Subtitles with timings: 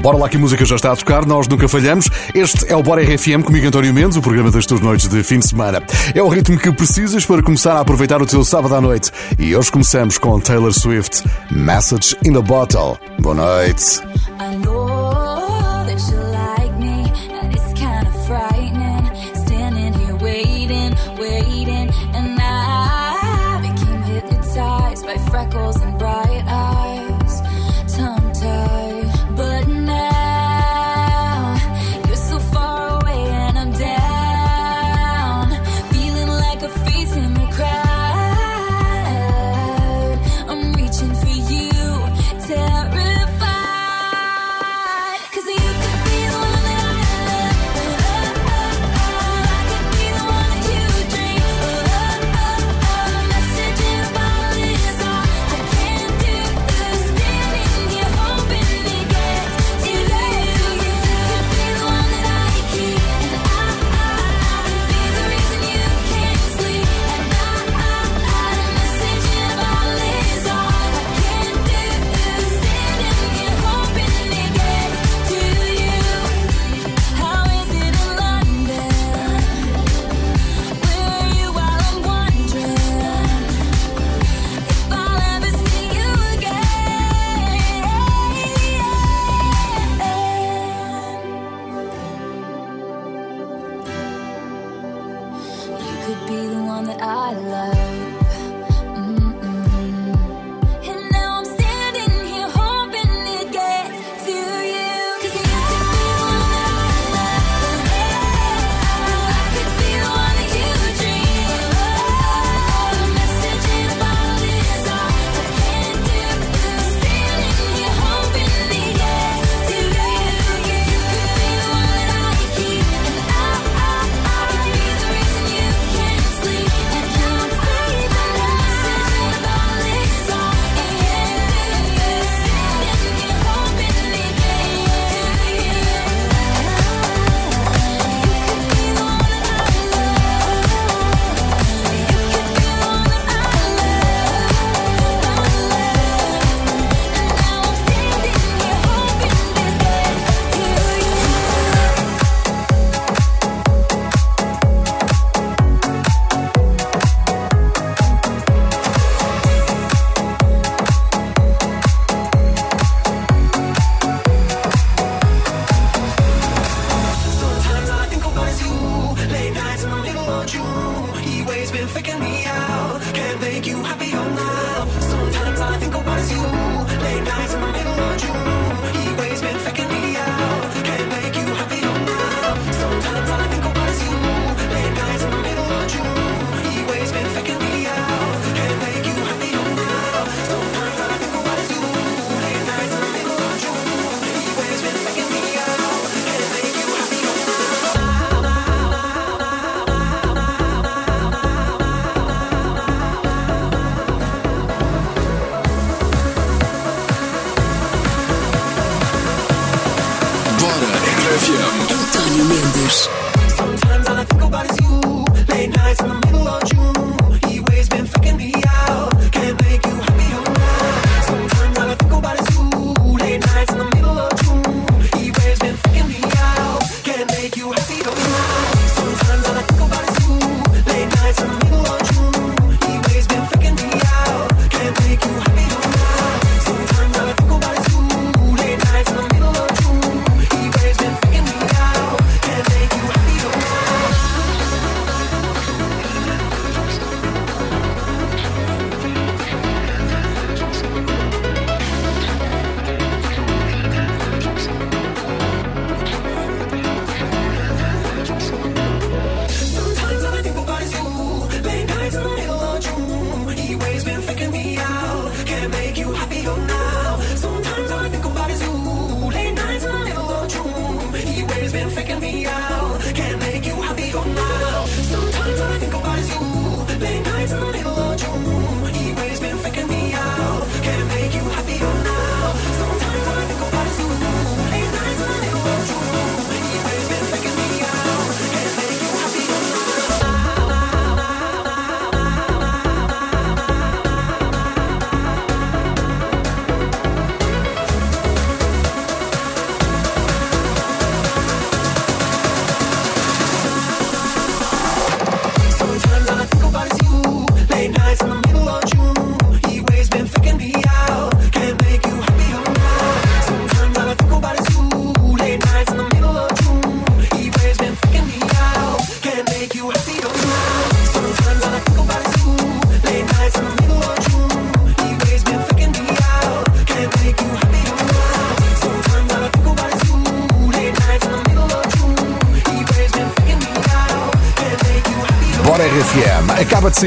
[0.00, 2.08] Bora lá que a música já está a tocar, nós nunca falhamos.
[2.34, 5.38] Este é o Bora RFM comigo António Mendes, o programa das tuas noites de fim
[5.38, 5.82] de semana.
[6.14, 9.10] É o ritmo que precisas para começar a aproveitar o teu sábado à noite.
[9.38, 12.98] E hoje começamos com Taylor Swift, Message in a Bottle.
[13.18, 14.00] Boa noite.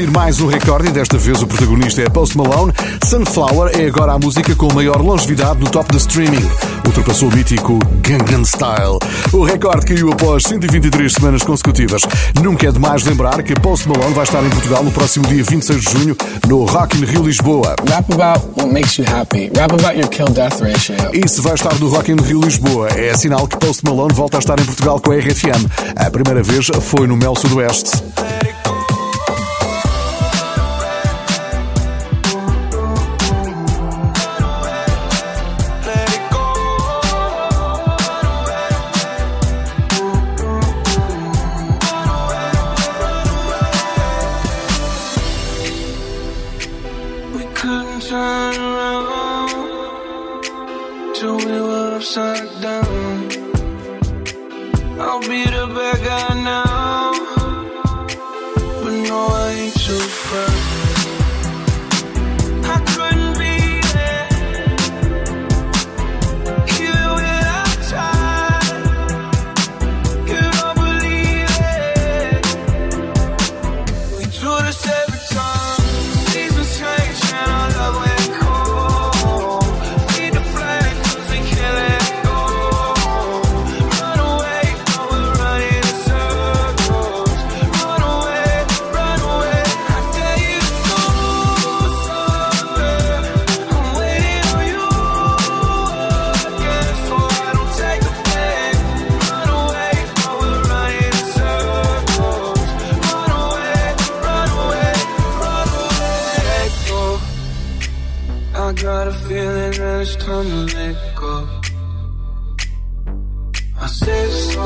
[0.00, 2.72] Sair mais um recorde e desta vez o protagonista é Post Malone.
[3.04, 6.48] Sunflower é agora a música com maior longevidade no top de streaming.
[6.86, 8.98] Ultrapassou o mítico Gangnam Style.
[9.32, 12.02] O recorde caiu após 123 semanas consecutivas.
[12.42, 15.80] Nunca é demais lembrar que Post Malone vai estar em Portugal no próximo dia 26
[15.80, 16.16] de junho
[16.48, 17.74] no Rock in Rio Lisboa.
[17.88, 19.50] Rap about what makes you happy.
[19.54, 20.94] Rap about your kill death ratio.
[21.12, 24.38] E se vai estar no Rock in Rio Lisboa, é sinal que Post Malone volta
[24.38, 25.66] a estar em Portugal com a RFM.
[25.96, 28.02] A primeira vez foi no Mel Sudoeste.
[113.90, 114.62] said so.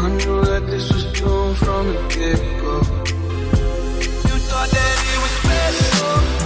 [0.00, 2.74] I knew that this was doomed from the get go.
[4.28, 6.37] You thought that it was special.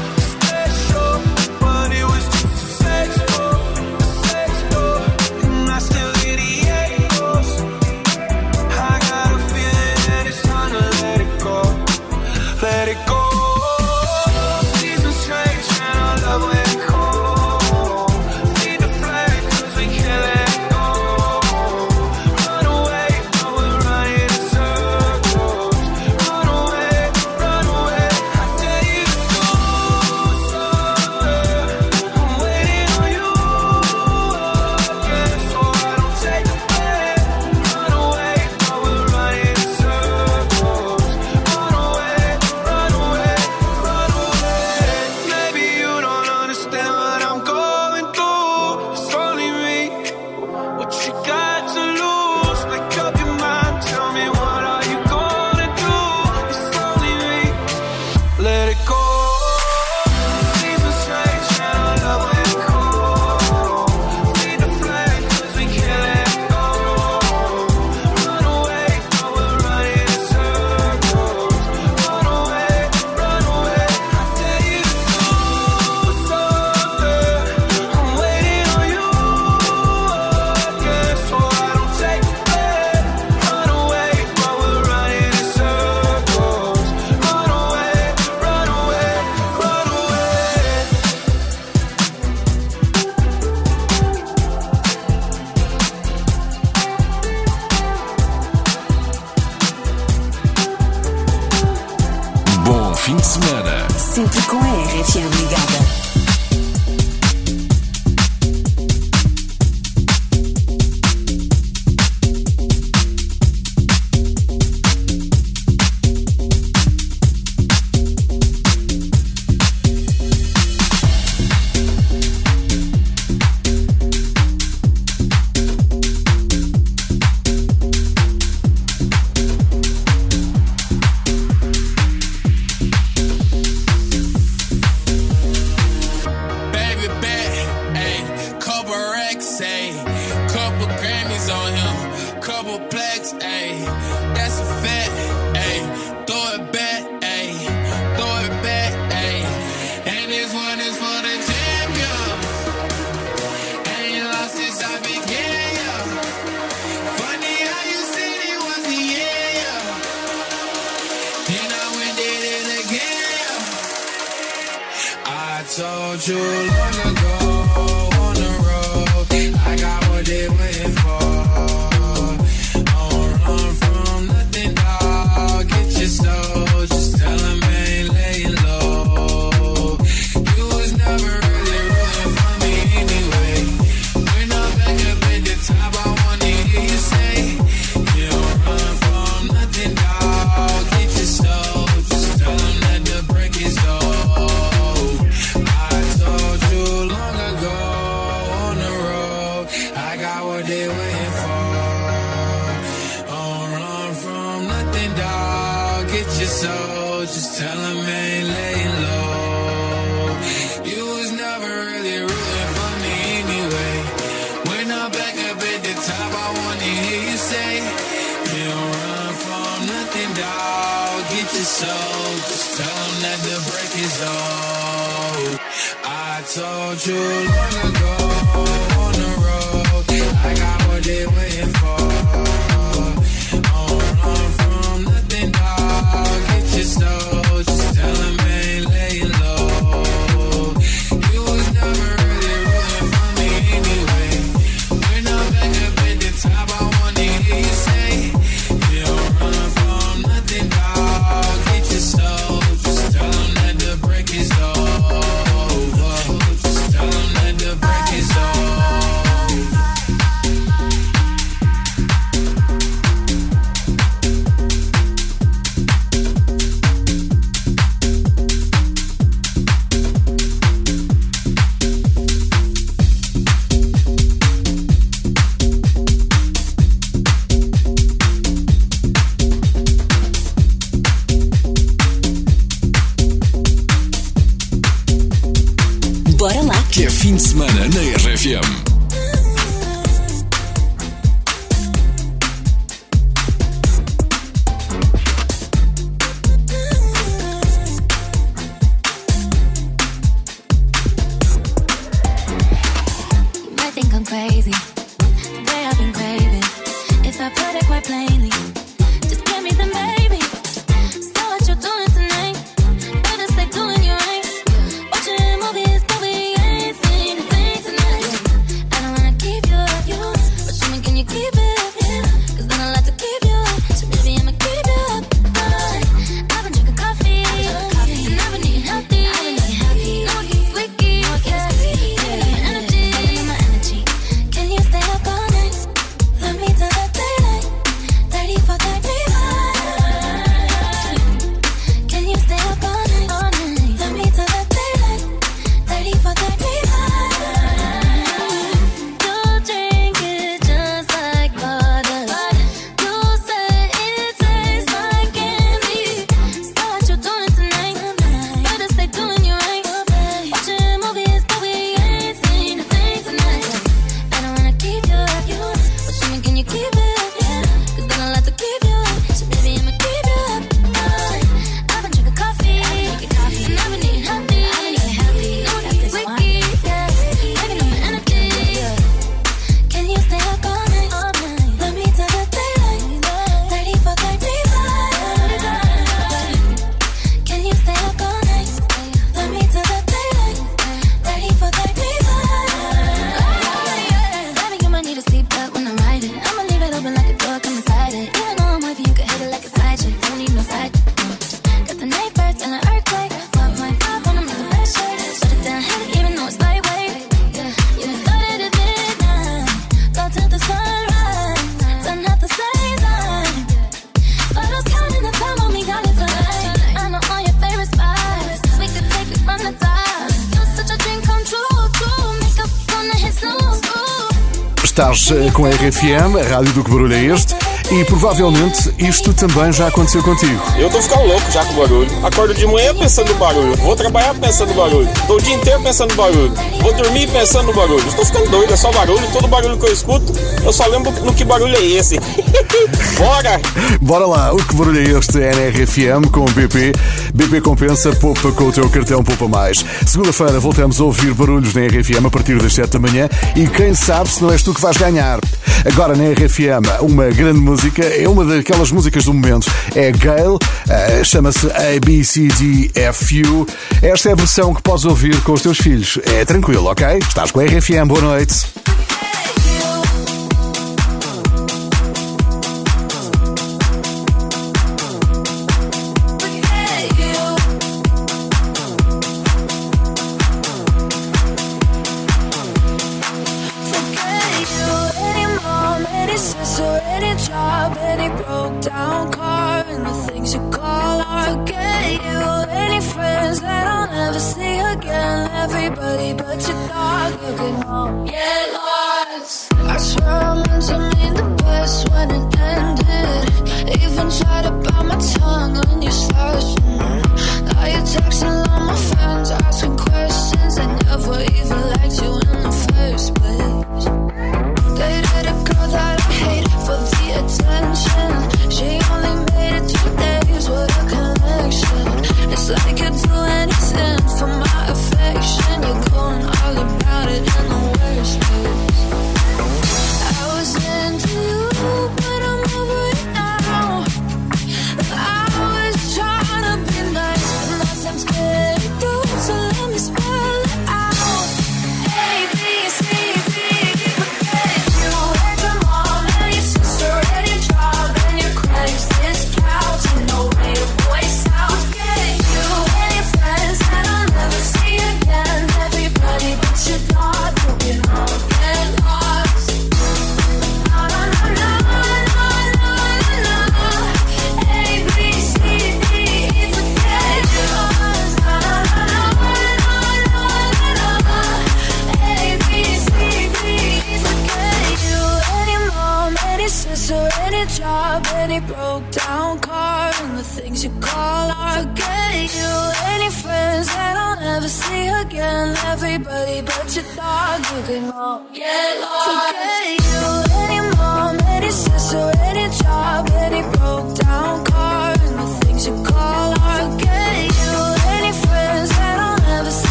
[425.63, 427.62] com a RFM, a rádio do que barulho é este?
[427.93, 430.59] E provavelmente isto também já aconteceu contigo.
[430.79, 432.27] Eu tô ficando louco já com o barulho.
[432.27, 433.77] Acordo de manhã pensando no barulho.
[433.77, 435.09] Vou trabalhar pensando no barulho.
[435.27, 436.53] Tô o dia inteiro pensando no barulho.
[436.81, 438.09] Vou dormir pensando no barulho.
[438.09, 439.21] Estou ficando doido, é só barulho.
[439.31, 440.33] Todo barulho que eu escuto,
[440.65, 442.19] eu só lembro no que barulho é esse.
[443.19, 443.61] Bora!
[444.01, 445.39] Bora lá, o que barulho é este?
[445.39, 446.93] NRFM com BP.
[447.35, 449.85] BP compensa, poupa com o teu cartão, poupa mais.
[450.07, 453.95] Segunda-feira voltamos a ouvir barulhos na RFM a partir das 7 da manhã e quem
[453.95, 455.39] sabe se não és tu que vais ganhar.
[455.85, 459.69] Agora na RFM, uma grande música música é uma daquelas músicas do momento.
[459.97, 460.57] É Gale,
[460.89, 463.67] eh, chama-se ABCDFU.
[464.01, 466.17] Esta é a versão que podes ouvir com os teus filhos.
[466.33, 467.19] É tranquilo, ok?
[467.19, 468.67] Estás com a RFM, boa noite.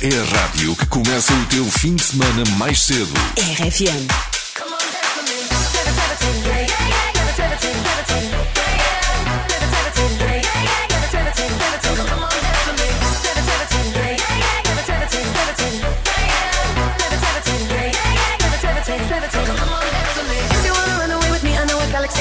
[0.00, 3.12] é a rádio que começa o teu fim de semana mais cedo.
[3.36, 4.06] RFM.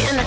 [0.10, 0.24] And I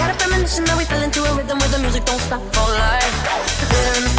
[0.00, 2.72] had a premonition that we fell into a rhythm where the music don't stop for
[2.72, 4.17] life.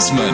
[0.00, 0.29] Kingsman.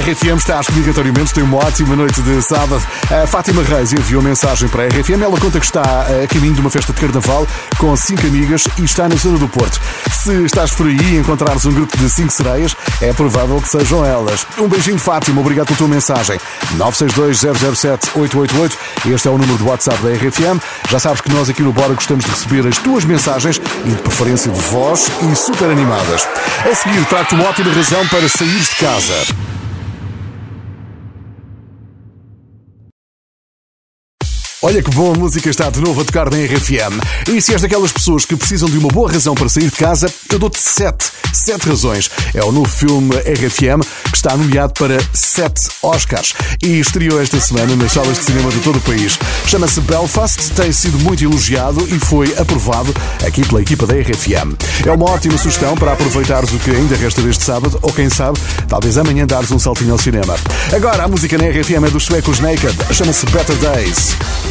[0.00, 2.82] RFM, estás obrigatoriamente, tem uma ótima noite de sábado.
[3.10, 5.20] A Fátima Reis enviou mensagem para a RFM.
[5.22, 8.84] Ela conta que está a caminho de uma festa de carnaval com cinco amigas e
[8.84, 9.78] está na zona do Porto.
[10.10, 14.02] Se estás por aí e encontrares um grupo de cinco sereias, é provável que sejam
[14.02, 14.46] elas.
[14.58, 16.40] Um beijinho, Fátima, obrigado pela tua mensagem.
[16.78, 18.72] 962-007-888,
[19.12, 20.58] este é o número do WhatsApp da RFM.
[20.88, 24.00] Já sabes que nós aqui no Bora gostamos de receber as tuas mensagens e de
[24.00, 26.26] preferência de voz e super animadas.
[26.64, 29.49] A seguir, trago-te uma ótima razão para sair de casa.
[34.62, 37.00] Olha que boa música está de novo a tocar na RFM.
[37.34, 40.12] E se és daquelas pessoas que precisam de uma boa razão para sair de casa,
[40.30, 41.06] eu dou-te sete.
[41.32, 42.10] Sete razões.
[42.34, 47.74] É o novo filme RFM que está nomeado para sete Oscars e estreou esta semana
[47.74, 49.18] nas salas de cinema de todo o país.
[49.46, 52.94] Chama-se Belfast, tem sido muito elogiado e foi aprovado
[53.26, 54.58] aqui pela equipa da RFM.
[54.84, 58.38] É uma ótima sugestão para aproveitares o que ainda resta deste sábado ou quem sabe,
[58.68, 60.36] talvez amanhã dares um saltinho ao cinema.
[60.70, 64.49] Agora a música na RFM é dos suecos Naked, chama-se Better Days.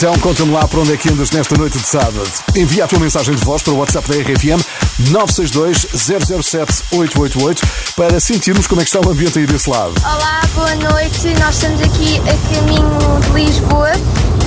[0.00, 2.22] Então conta-me lá para onde é que andas nesta noite de sábado.
[2.56, 4.64] Envia a tua mensagem de voz para o WhatsApp da RFM
[5.12, 7.62] 962-007-888
[7.94, 9.92] para sentirmos como é que está o ambiente aí desse lado.
[10.02, 11.34] Olá, boa noite.
[11.38, 12.88] Nós estamos aqui a caminho
[13.26, 13.92] de Lisboa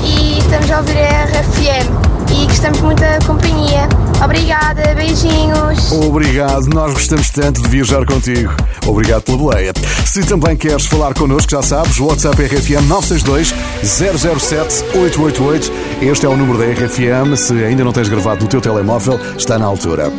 [0.03, 1.87] e estamos a ouvir a RFM
[2.31, 3.87] e gostamos muito da companhia.
[4.21, 5.91] Obrigada, beijinhos.
[5.91, 8.53] Obrigado, nós gostamos tanto de viajar contigo.
[8.85, 9.73] Obrigado pela boleia.
[10.05, 15.71] Se também queres falar connosco, já sabes, WhatsApp RFM 962 007 888.
[16.01, 17.35] Este é o número da RFM.
[17.35, 20.11] Se ainda não tens gravado no teu telemóvel, está na altura.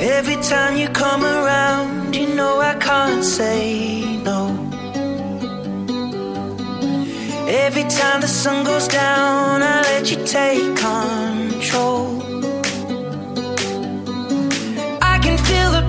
[0.00, 4.50] Every time you come around, you know I can't say no.
[7.48, 12.21] Every time the sun goes down, I let you take control.
[15.36, 15.81] feel the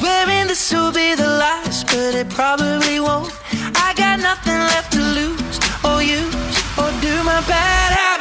[0.00, 3.30] Swearing this will be the last, but it probably won't.
[3.76, 8.19] I got nothing left to lose or use or do my bad habits.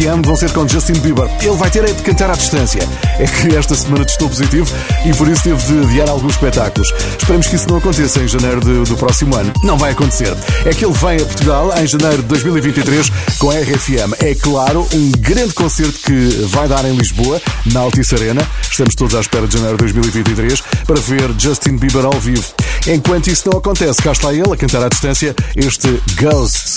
[0.00, 1.28] Te Amo vão ser com Justin Bieber.
[1.42, 2.80] Ele vai ter é de cantar à distância.
[3.18, 4.66] É que esta semana testou positivo
[5.04, 6.90] e por isso teve de adiar alguns espetáculos.
[7.18, 9.52] Esperemos que isso não aconteça em janeiro de, do próximo ano.
[9.62, 10.34] Não vai acontecer.
[10.64, 14.14] É que ele vem a Portugal em janeiro de 2023 com a RFM.
[14.20, 18.48] É claro, um grande concerto que vai dar em Lisboa, na Altice Arena.
[18.70, 22.54] Estamos todos à espera de janeiro de 2023 para ver Justin Bieber ao vivo.
[22.86, 26.76] Enquanto isso não acontece, cá está ele a cantar à distância este Ghosts.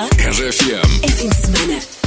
[0.00, 0.08] Mola.
[0.08, 1.00] RFM.
[1.02, 1.99] É fim de semana.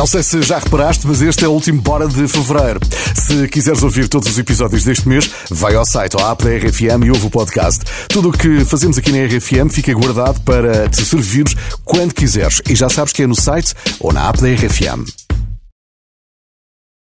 [0.00, 2.80] Não sei se já reparaste, mas este é o último Bora de Fevereiro.
[3.14, 6.56] Se quiseres ouvir todos os episódios deste mês, vai ao site ou à app da
[6.56, 7.84] RFM e ouve o podcast.
[8.08, 11.44] Tudo o que fazemos aqui na RFM fica guardado para te servir
[11.84, 12.62] quando quiseres.
[12.70, 15.19] E já sabes que é no site ou na app da RFM.